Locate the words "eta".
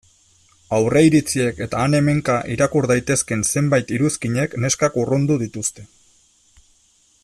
1.65-1.81